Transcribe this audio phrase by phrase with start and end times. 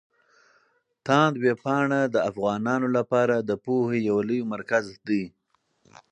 [1.05, 5.23] تاند ویبپاڼه د افغانانو لپاره د پوهې يو لوی مرکز دی.